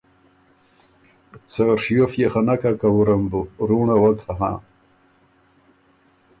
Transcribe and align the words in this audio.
”څه 1.51 1.63
ڒیوف 1.81 2.13
يې 2.21 2.27
خه 2.33 2.41
نک 2.47 2.61
هۀ 2.67 2.71
که 2.79 2.87
وُرم 2.95 3.23
بُو، 3.31 3.41
رُوںړه 3.67 3.95
وک 4.01 4.19
هۀ، 4.39 4.51